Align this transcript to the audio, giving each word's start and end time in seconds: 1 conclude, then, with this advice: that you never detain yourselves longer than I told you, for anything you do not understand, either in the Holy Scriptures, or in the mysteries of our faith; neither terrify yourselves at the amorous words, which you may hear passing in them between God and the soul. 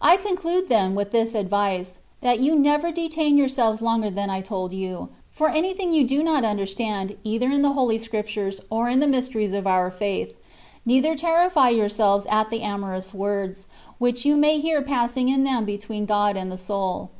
1 0.00 0.16
conclude, 0.22 0.70
then, 0.70 0.94
with 0.94 1.10
this 1.10 1.34
advice: 1.34 1.98
that 2.22 2.40
you 2.40 2.58
never 2.58 2.90
detain 2.90 3.36
yourselves 3.36 3.82
longer 3.82 4.08
than 4.08 4.30
I 4.30 4.40
told 4.40 4.72
you, 4.72 5.10
for 5.30 5.50
anything 5.50 5.92
you 5.92 6.04
do 6.04 6.22
not 6.22 6.42
understand, 6.42 7.18
either 7.22 7.50
in 7.50 7.60
the 7.60 7.72
Holy 7.74 7.98
Scriptures, 7.98 8.62
or 8.70 8.88
in 8.88 9.00
the 9.00 9.06
mysteries 9.06 9.52
of 9.52 9.66
our 9.66 9.90
faith; 9.90 10.34
neither 10.86 11.14
terrify 11.14 11.68
yourselves 11.68 12.24
at 12.30 12.48
the 12.48 12.62
amorous 12.62 13.12
words, 13.12 13.66
which 13.98 14.24
you 14.24 14.38
may 14.38 14.58
hear 14.58 14.80
passing 14.80 15.28
in 15.28 15.44
them 15.44 15.66
between 15.66 16.06
God 16.06 16.34
and 16.38 16.50
the 16.50 16.56
soul. 16.56 17.10